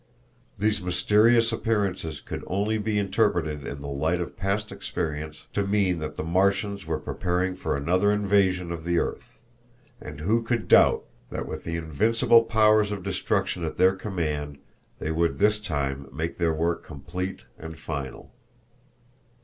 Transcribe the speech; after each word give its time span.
These 0.57 0.81
mysterious 0.81 1.51
appearances 1.51 2.21
could 2.21 2.43
only 2.47 2.79
be 2.79 2.97
interpreted 2.97 3.67
in 3.67 3.81
the 3.81 3.87
light 3.87 4.19
of 4.19 4.35
past 4.35 4.71
experience 4.71 5.45
to 5.53 5.67
mean 5.67 5.99
that 5.99 6.15
the 6.15 6.23
Martians 6.23 6.87
were 6.87 6.97
preparing 6.97 7.53
for 7.53 7.77
another 7.77 8.11
invasion 8.11 8.71
of 8.71 8.83
the 8.83 8.97
earth, 8.97 9.37
and 10.01 10.19
who 10.21 10.41
could 10.41 10.67
doubt 10.67 11.03
that 11.29 11.45
with 11.45 11.65
the 11.65 11.75
invincible 11.75 12.41
powers 12.41 12.91
of 12.91 13.03
destruction 13.03 13.63
at 13.63 13.77
their 13.77 13.93
command 13.95 14.57
they 14.97 15.11
would 15.11 15.37
this 15.37 15.59
time 15.59 16.09
make 16.11 16.39
their 16.39 16.51
work 16.55 16.83
complete 16.83 17.41
and 17.59 17.77
final? 17.77 18.31